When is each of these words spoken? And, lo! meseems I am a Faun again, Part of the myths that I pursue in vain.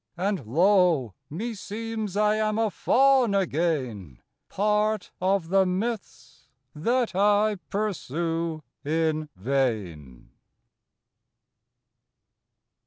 And, 0.17 0.47
lo! 0.47 1.13
meseems 1.31 2.17
I 2.19 2.33
am 2.37 2.57
a 2.57 2.71
Faun 2.71 3.35
again, 3.35 4.19
Part 4.49 5.11
of 5.21 5.49
the 5.49 5.63
myths 5.63 6.47
that 6.73 7.13
I 7.13 7.57
pursue 7.69 8.63
in 8.83 9.29
vain. 9.35 10.31